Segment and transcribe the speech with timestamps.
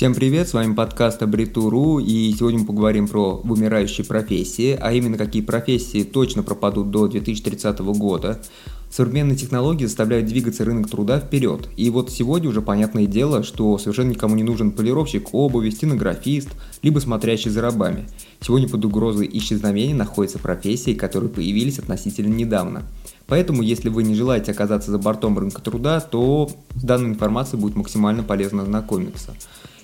[0.00, 5.18] Всем привет, с вами подкаст Абритуру, и сегодня мы поговорим про вымирающие профессии, а именно
[5.18, 8.40] какие профессии точно пропадут до 2030 года.
[8.90, 14.12] Современные технологии заставляют двигаться рынок труда вперед, и вот сегодня уже понятное дело, что совершенно
[14.12, 16.48] никому не нужен полировщик обуви, стенографист,
[16.80, 18.08] либо смотрящий за рабами.
[18.40, 22.84] Сегодня под угрозой исчезновения находятся профессии, которые появились относительно недавно.
[23.26, 27.76] Поэтому, если вы не желаете оказаться за бортом рынка труда, то с данной информацией будет
[27.76, 29.34] максимально полезно ознакомиться.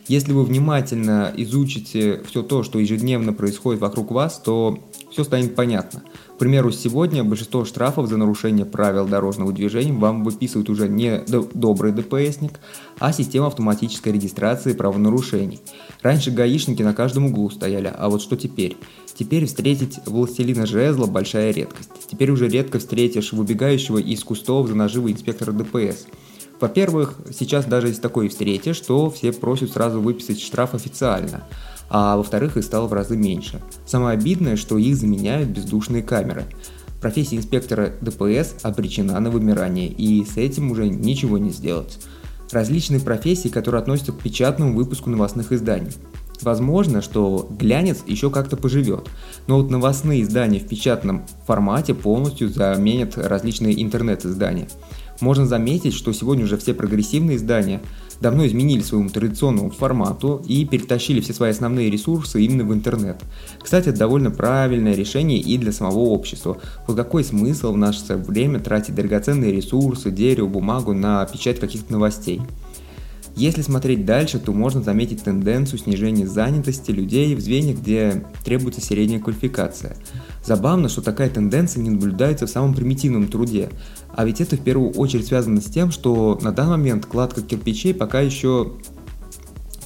[0.08, 4.78] Если вы внимательно изучите все то, что ежедневно происходит вокруг вас, то
[5.10, 6.04] все станет понятно.
[6.36, 11.24] К примеру, сегодня большинство штрафов за нарушение правил дорожного движения вам выписывает уже не
[11.54, 12.60] добрый ДПСник,
[13.00, 15.60] а система автоматической регистрации правонарушений.
[16.02, 18.76] Раньше гаишники на каждом углу стояли, а вот что теперь?
[19.12, 21.90] Теперь встретить властелина жезла– большая редкость.
[22.08, 26.06] Теперь уже редко встретишь выбегающего из кустов за наживы инспектора ДПС–
[26.60, 31.44] во-первых, сейчас даже если такое встретишь, что все просят сразу выписать штраф официально,
[31.88, 33.60] а во-вторых, их стало в разы меньше.
[33.84, 36.44] Самое обидное, что их заменяют бездушные камеры.
[37.00, 41.98] Профессия инспектора ДПС обречена на вымирание, и с этим уже ничего не сделать.
[42.50, 45.92] Различные профессии, которые относятся к печатному выпуску новостных изданий.
[46.42, 49.08] Возможно, что глянец еще как-то поживет,
[49.46, 54.68] но вот новостные издания в печатном формате полностью заменят различные интернет-издания–
[55.20, 57.80] можно заметить, что сегодня уже все прогрессивные издания
[58.20, 63.22] давно изменили своему традиционному формату и перетащили все свои основные ресурсы именно в интернет.
[63.62, 66.58] Кстати, это довольно правильное решение и для самого общества.
[66.86, 72.40] Вот какой смысл в наше время тратить драгоценные ресурсы, дерево, бумагу на печать каких-то новостей?
[73.36, 79.20] Если смотреть дальше, то можно заметить тенденцию снижения занятости людей в звеньях, где требуется средняя
[79.20, 79.98] квалификация.
[80.42, 83.68] Забавно, что такая тенденция не наблюдается в самом примитивном труде,
[84.14, 87.92] а ведь это в первую очередь связано с тем, что на данный момент кладка кирпичей
[87.92, 88.72] пока еще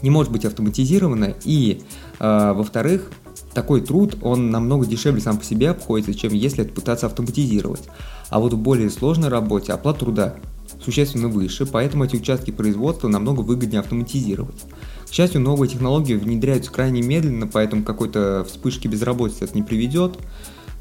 [0.00, 1.82] не может быть автоматизирована, и,
[2.20, 3.10] э, во-вторых,
[3.52, 7.82] такой труд, он намного дешевле сам по себе обходится, чем если это пытаться автоматизировать.
[8.28, 10.36] А вот в более сложной работе оплата труда
[10.84, 14.64] существенно выше, поэтому эти участки производства намного выгоднее автоматизировать.
[15.08, 20.19] К счастью, новые технологии внедряются крайне медленно, поэтому какой-то вспышки безработицы это не приведет.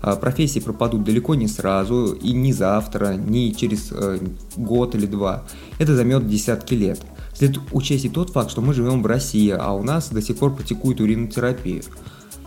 [0.02, 4.20] А, профессии пропадут далеко не сразу, и не завтра, не через э,
[4.56, 5.46] год или два.
[5.78, 7.02] Это займет десятки лет.
[7.34, 10.38] Следует учесть и тот факт, что мы живем в России, а у нас до сих
[10.38, 11.84] пор практикуют уринотерапию.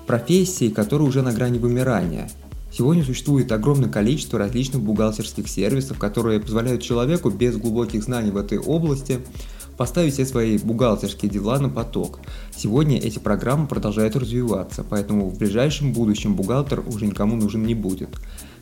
[0.07, 2.31] Профессии, которые уже на грани вымирания–
[2.73, 8.59] Сегодня существует огромное количество различных бухгалтерских сервисов, которые позволяют человеку без глубоких знаний в этой
[8.59, 9.21] области
[9.77, 12.21] поставить все свои бухгалтерские дела на поток.
[12.57, 18.09] Сегодня эти программы продолжают развиваться, поэтому в ближайшем будущем бухгалтер уже никому нужен не будет.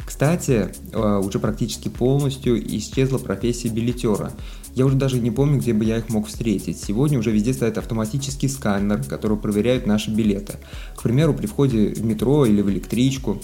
[0.04, 4.32] Кстати, э, уже практически полностью исчезла профессия билетера.
[4.74, 6.82] Я уже даже не помню, где бы я их мог встретить.
[6.82, 10.54] Сегодня уже везде стоит автоматический сканер, который проверяет наши билеты.
[10.96, 13.40] К примеру, при входе в метро или в электричку.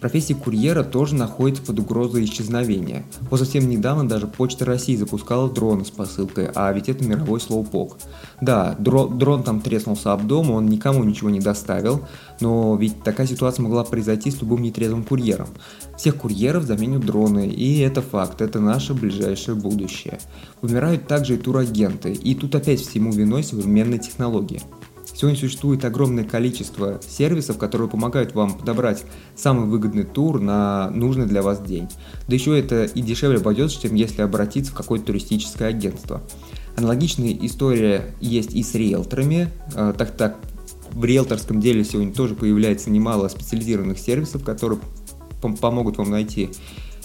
[0.00, 3.04] Профессия курьера тоже находится под угрозой исчезновения.
[3.30, 7.98] Вот совсем недавно даже Почта России запускала дроны с посылкой, а ведь это мировой слоупок.
[8.40, 12.06] Да, дрон, дрон там треснулся об дом, он никому ничего не доставил,
[12.40, 15.48] но ведь такая ситуация могла произойти с любым нетрезвым курьером.
[15.98, 20.18] Всех курьеров заменят дроны, и это факт, это наше ближайшее будущее.
[20.62, 24.62] Умирают также и турагенты, и тут опять всему виной современные технологии.
[25.20, 29.04] Сегодня существует огромное количество сервисов, которые помогают вам подобрать
[29.36, 31.88] самый выгодный тур на нужный для вас день.
[32.26, 36.22] Да еще это и дешевле обойдется, чем если обратиться в какое-то туристическое агентство.
[36.74, 40.38] Аналогичная история есть и с риэлторами, а, так так
[40.92, 44.80] в риэлторском деле сегодня тоже появляется немало специализированных сервисов, которые
[45.42, 46.48] пом- помогут вам найти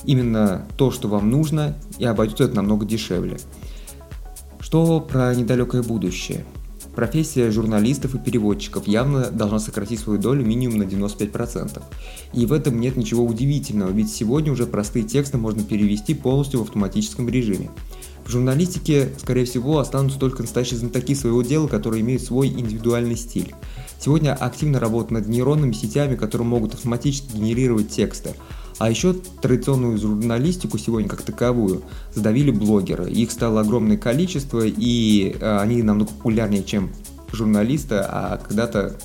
[0.05, 3.39] именно то, что вам нужно, и обойдется это намного дешевле.
[4.61, 6.45] Что про недалекое будущее?
[6.95, 11.81] Профессия журналистов и переводчиков явно должна сократить свою долю минимум на 95%.
[12.33, 16.63] И в этом нет ничего удивительного, ведь сегодня уже простые тексты можно перевести полностью в
[16.63, 17.69] автоматическом режиме.
[18.25, 23.53] В журналистике, скорее всего, останутся только настоящие знатоки своего дела, которые имеют свой индивидуальный стиль.
[23.99, 28.35] Сегодня активно работают над нейронными сетями, которые могут автоматически генерировать тексты,
[28.77, 31.83] а еще традиционную журналистику сегодня как таковую
[32.13, 33.09] задавили блогеры.
[33.09, 36.91] Их стало огромное количество, и э, они намного популярнее, чем
[37.31, 38.95] журналисты, а когда-то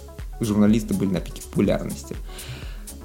[0.40, 2.17] журналисты были на пике популярности.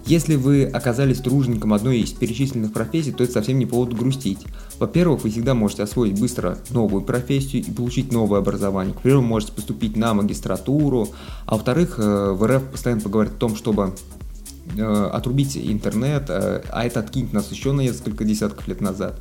[0.05, 4.37] Если вы оказались тружеником одной из перечисленных профессий, то это совсем не повод грустить.
[4.77, 8.93] Во-первых, вы всегда можете освоить быстро новую профессию и получить новое образование.
[8.93, 11.09] К примеру, можете поступить на магистратуру.
[11.47, 13.95] А во-вторых, э, в РФ постоянно поговорят о том, чтобы
[15.11, 19.19] отрубить интернет, э, а это откинет нас еще на несколько десятков лет назад.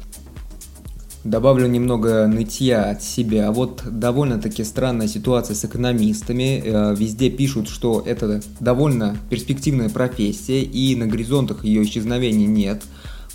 [1.24, 3.50] Добавлю немного нытья от себя.
[3.50, 6.62] Вот довольно-таки странная ситуация с экономистами.
[6.64, 12.82] Э, везде пишут, что это довольно перспективная профессия, и на горизонтах ее исчезновения нет.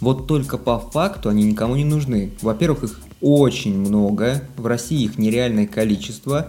[0.02, 2.32] Вот только по факту они никому не нужны.
[2.42, 6.48] Во-первых, их очень много, в России их нереальное количество,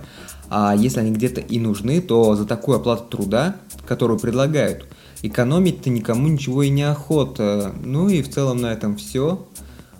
[0.50, 3.56] а если они где-то и нужны, то за такую оплату труда,
[3.86, 4.84] которую предлагают,
[5.22, 7.74] экономить-то никому ничего и не охота.
[7.84, 9.46] Ну и в целом на этом все.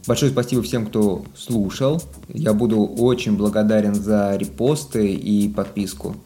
[0.07, 2.03] Большое спасибо всем, кто слушал.
[2.29, 6.17] Я буду очень благодарен за репосты и подписку.